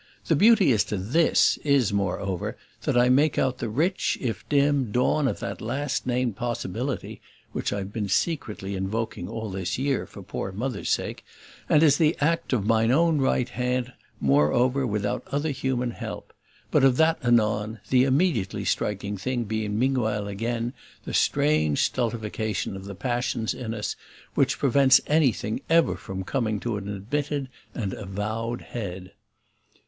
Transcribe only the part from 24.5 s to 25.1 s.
prevents